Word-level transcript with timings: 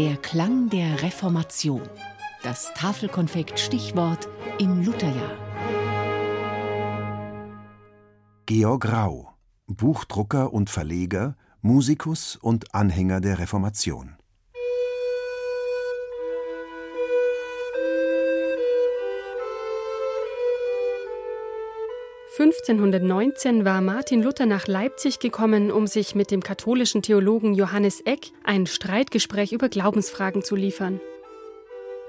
Der 0.00 0.16
Klang 0.16 0.70
der 0.70 1.02
Reformation. 1.02 1.82
Das 2.42 2.72
Tafelkonfekt 2.72 3.60
Stichwort 3.60 4.30
im 4.58 4.82
Lutherjahr. 4.82 5.36
Georg 8.46 8.90
Rau, 8.90 9.34
Buchdrucker 9.66 10.54
und 10.54 10.70
Verleger, 10.70 11.36
Musikus 11.60 12.36
und 12.36 12.74
Anhänger 12.74 13.20
der 13.20 13.40
Reformation. 13.40 14.16
1519 22.40 23.66
war 23.66 23.82
Martin 23.82 24.22
Luther 24.22 24.46
nach 24.46 24.66
Leipzig 24.66 25.18
gekommen, 25.18 25.70
um 25.70 25.86
sich 25.86 26.14
mit 26.14 26.30
dem 26.30 26.42
katholischen 26.42 27.02
Theologen 27.02 27.52
Johannes 27.52 28.00
Eck 28.00 28.28
ein 28.44 28.66
Streitgespräch 28.66 29.52
über 29.52 29.68
Glaubensfragen 29.68 30.42
zu 30.42 30.56
liefern. 30.56 31.02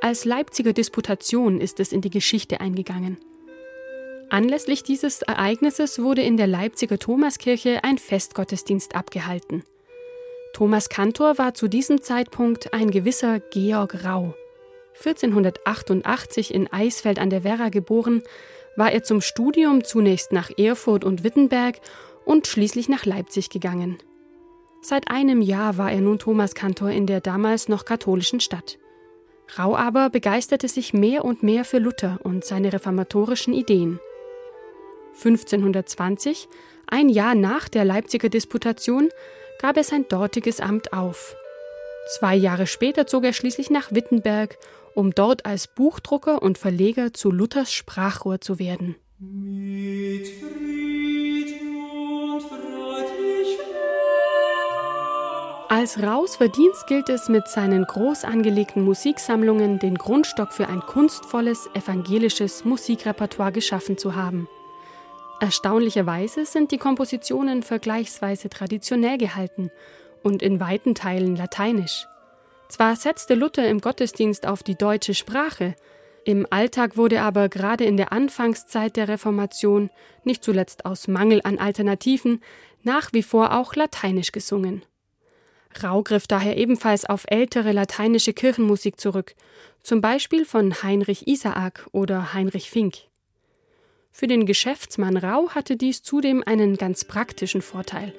Als 0.00 0.24
Leipziger 0.24 0.72
Disputation 0.72 1.60
ist 1.60 1.80
es 1.80 1.90
in 1.90 2.00
die 2.00 2.10
Geschichte 2.10 2.60
eingegangen. 2.60 3.18
Anlässlich 4.28 4.84
dieses 4.84 5.22
Ereignisses 5.22 6.00
wurde 6.00 6.22
in 6.22 6.36
der 6.36 6.46
Leipziger 6.46 7.00
Thomaskirche 7.00 7.82
ein 7.82 7.98
Festgottesdienst 7.98 8.94
abgehalten. 8.94 9.64
Thomas 10.52 10.88
Kantor 10.88 11.38
war 11.38 11.54
zu 11.54 11.66
diesem 11.66 12.02
Zeitpunkt 12.02 12.72
ein 12.72 12.92
gewisser 12.92 13.40
Georg 13.40 14.04
Rau. 14.04 14.34
1488 15.04 16.54
in 16.54 16.72
Eisfeld 16.72 17.18
an 17.18 17.30
der 17.30 17.42
Werra 17.42 17.68
geboren, 17.70 18.22
war 18.76 18.92
er 18.92 19.02
zum 19.02 19.20
Studium 19.20 19.84
zunächst 19.84 20.32
nach 20.32 20.50
Erfurt 20.56 21.04
und 21.04 21.24
Wittenberg 21.24 21.80
und 22.24 22.46
schließlich 22.46 22.88
nach 22.88 23.04
Leipzig 23.04 23.50
gegangen. 23.50 23.98
Seit 24.82 25.10
einem 25.10 25.42
Jahr 25.42 25.76
war 25.76 25.92
er 25.92 26.00
nun 26.00 26.18
Thomaskantor 26.18 26.90
in 26.90 27.06
der 27.06 27.20
damals 27.20 27.68
noch 27.68 27.84
katholischen 27.84 28.40
Stadt. 28.40 28.78
Rau 29.58 29.76
aber 29.76 30.10
begeisterte 30.10 30.68
sich 30.68 30.94
mehr 30.94 31.24
und 31.24 31.42
mehr 31.42 31.64
für 31.64 31.78
Luther 31.78 32.18
und 32.22 32.44
seine 32.44 32.72
reformatorischen 32.72 33.52
Ideen. 33.52 34.00
1520, 35.16 36.48
ein 36.86 37.08
Jahr 37.08 37.34
nach 37.34 37.68
der 37.68 37.84
Leipziger 37.84 38.28
Disputation, 38.28 39.10
gab 39.60 39.76
er 39.76 39.84
sein 39.84 40.06
dortiges 40.08 40.60
Amt 40.60 40.92
auf. 40.92 41.36
Zwei 42.18 42.34
Jahre 42.34 42.66
später 42.66 43.06
zog 43.06 43.24
er 43.24 43.32
schließlich 43.32 43.70
nach 43.70 43.92
Wittenberg 43.92 44.56
um 44.94 45.12
dort 45.12 45.46
als 45.46 45.66
Buchdrucker 45.66 46.42
und 46.42 46.58
Verleger 46.58 47.12
zu 47.12 47.30
Luthers 47.30 47.72
Sprachrohr 47.72 48.40
zu 48.40 48.58
werden. 48.58 48.96
Als 55.68 56.02
Raus 56.02 56.36
Verdienst 56.36 56.88
gilt 56.88 57.08
es, 57.08 57.28
mit 57.28 57.46
seinen 57.46 57.84
groß 57.84 58.24
angelegten 58.24 58.84
Musiksammlungen 58.84 59.78
den 59.78 59.94
Grundstock 59.94 60.52
für 60.52 60.68
ein 60.68 60.80
kunstvolles, 60.80 61.70
evangelisches 61.74 62.64
Musikrepertoire 62.64 63.52
geschaffen 63.52 63.96
zu 63.96 64.16
haben. 64.16 64.48
Erstaunlicherweise 65.40 66.44
sind 66.44 66.70
die 66.70 66.78
Kompositionen 66.78 67.62
vergleichsweise 67.62 68.50
traditionell 68.50 69.16
gehalten 69.16 69.70
und 70.22 70.42
in 70.42 70.60
weiten 70.60 70.94
Teilen 70.94 71.36
lateinisch. 71.36 72.06
Zwar 72.70 72.94
setzte 72.94 73.34
Luther 73.34 73.68
im 73.68 73.80
Gottesdienst 73.80 74.46
auf 74.46 74.62
die 74.62 74.76
deutsche 74.76 75.12
Sprache, 75.14 75.74
im 76.24 76.46
Alltag 76.50 76.96
wurde 76.96 77.20
aber 77.20 77.48
gerade 77.48 77.84
in 77.84 77.96
der 77.96 78.12
Anfangszeit 78.12 78.94
der 78.96 79.08
Reformation, 79.08 79.90
nicht 80.22 80.44
zuletzt 80.44 80.84
aus 80.84 81.08
Mangel 81.08 81.40
an 81.42 81.58
Alternativen, 81.58 82.40
nach 82.84 83.12
wie 83.12 83.24
vor 83.24 83.56
auch 83.56 83.74
lateinisch 83.74 84.30
gesungen. 84.30 84.84
Rau 85.82 86.04
griff 86.04 86.28
daher 86.28 86.58
ebenfalls 86.58 87.04
auf 87.04 87.24
ältere 87.26 87.72
lateinische 87.72 88.34
Kirchenmusik 88.34 89.00
zurück, 89.00 89.34
zum 89.82 90.00
Beispiel 90.00 90.44
von 90.44 90.80
Heinrich 90.84 91.26
Isaak 91.26 91.88
oder 91.90 92.34
Heinrich 92.34 92.70
Fink. 92.70 92.98
Für 94.12 94.28
den 94.28 94.46
Geschäftsmann 94.46 95.16
Rau 95.16 95.50
hatte 95.50 95.76
dies 95.76 96.04
zudem 96.04 96.44
einen 96.46 96.76
ganz 96.76 97.04
praktischen 97.04 97.62
Vorteil. 97.62 98.14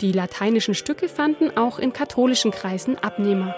Die 0.00 0.12
lateinischen 0.12 0.74
Stücke 0.74 1.08
fanden 1.08 1.56
auch 1.56 1.78
in 1.78 1.92
katholischen 1.92 2.50
Kreisen 2.50 2.98
Abnehmer. 2.98 3.54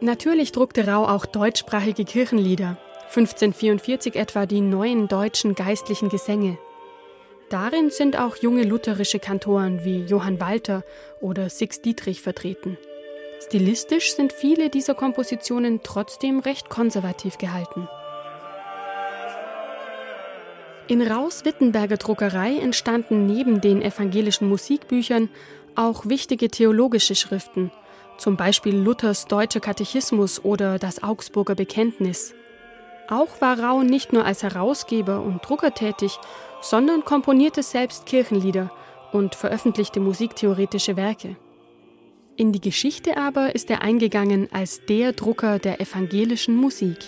Natürlich 0.00 0.52
druckte 0.52 0.86
Rau 0.86 1.06
auch 1.06 1.24
deutschsprachige 1.24 2.04
Kirchenlieder, 2.04 2.76
1544 3.08 4.16
etwa 4.16 4.44
die 4.44 4.60
neuen 4.60 5.08
deutschen 5.08 5.54
geistlichen 5.54 6.10
Gesänge. 6.10 6.58
Darin 7.48 7.90
sind 7.90 8.18
auch 8.18 8.36
junge 8.36 8.64
lutherische 8.64 9.20
Kantoren 9.20 9.84
wie 9.84 10.04
Johann 10.04 10.40
Walter 10.40 10.82
oder 11.20 11.48
Six 11.48 11.80
Dietrich 11.80 12.20
vertreten. 12.20 12.76
Stilistisch 13.46 14.14
sind 14.14 14.32
viele 14.32 14.68
dieser 14.68 14.94
Kompositionen 14.94 15.80
trotzdem 15.82 16.40
recht 16.40 16.68
konservativ 16.68 17.38
gehalten. 17.38 17.88
In 20.88 21.02
Raus-Wittenberger 21.02 21.96
Druckerei 21.96 22.58
entstanden 22.58 23.26
neben 23.26 23.60
den 23.60 23.82
evangelischen 23.82 24.48
Musikbüchern 24.48 25.28
auch 25.74 26.06
wichtige 26.06 26.48
theologische 26.48 27.16
Schriften, 27.16 27.72
zum 28.18 28.36
Beispiel 28.36 28.76
Luthers 28.76 29.26
Deutscher 29.26 29.58
Katechismus 29.58 30.44
oder 30.44 30.78
das 30.78 31.02
Augsburger 31.02 31.56
Bekenntnis. 31.56 32.34
Auch 33.08 33.40
war 33.40 33.58
Rau 33.58 33.82
nicht 33.82 34.12
nur 34.12 34.24
als 34.24 34.44
Herausgeber 34.44 35.22
und 35.22 35.44
Drucker 35.44 35.74
tätig, 35.74 36.18
sondern 36.60 37.04
komponierte 37.04 37.64
selbst 37.64 38.06
Kirchenlieder 38.06 38.70
und 39.10 39.34
veröffentlichte 39.34 39.98
musiktheoretische 39.98 40.96
Werke. 40.96 41.36
In 42.36 42.52
die 42.52 42.60
Geschichte 42.60 43.16
aber 43.16 43.56
ist 43.56 43.70
er 43.70 43.82
eingegangen 43.82 44.48
als 44.52 44.86
der 44.86 45.12
Drucker 45.12 45.58
der 45.58 45.80
evangelischen 45.80 46.54
Musik. 46.54 46.98